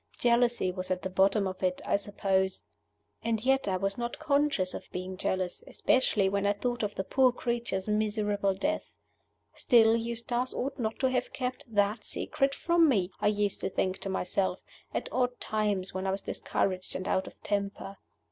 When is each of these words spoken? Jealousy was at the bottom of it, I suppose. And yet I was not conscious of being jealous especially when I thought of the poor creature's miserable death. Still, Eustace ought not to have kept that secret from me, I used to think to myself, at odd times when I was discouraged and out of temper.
Jealousy 0.17 0.71
was 0.71 0.89
at 0.89 1.03
the 1.03 1.11
bottom 1.11 1.45
of 1.45 1.61
it, 1.61 1.79
I 1.85 1.95
suppose. 1.95 2.63
And 3.21 3.45
yet 3.45 3.67
I 3.67 3.77
was 3.77 3.99
not 3.99 4.17
conscious 4.17 4.73
of 4.73 4.89
being 4.91 5.15
jealous 5.15 5.63
especially 5.67 6.27
when 6.27 6.47
I 6.47 6.53
thought 6.53 6.81
of 6.81 6.95
the 6.95 7.03
poor 7.03 7.31
creature's 7.31 7.87
miserable 7.87 8.55
death. 8.55 8.95
Still, 9.53 9.95
Eustace 9.95 10.55
ought 10.55 10.79
not 10.79 10.97
to 11.01 11.11
have 11.11 11.31
kept 11.33 11.65
that 11.67 12.03
secret 12.03 12.55
from 12.55 12.89
me, 12.89 13.11
I 13.21 13.27
used 13.27 13.59
to 13.61 13.69
think 13.69 13.99
to 13.99 14.09
myself, 14.09 14.59
at 14.91 15.07
odd 15.11 15.39
times 15.39 15.93
when 15.93 16.07
I 16.07 16.09
was 16.09 16.23
discouraged 16.23 16.95
and 16.95 17.07
out 17.07 17.27
of 17.27 17.39
temper. 17.43 17.97